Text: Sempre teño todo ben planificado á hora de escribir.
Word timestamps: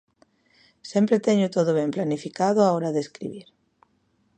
Sempre 0.91 1.17
teño 1.27 1.47
todo 1.55 1.71
ben 1.79 1.93
planificado 1.95 2.59
á 2.67 2.67
hora 2.75 2.93
de 2.95 3.01
escribir. 3.05 3.47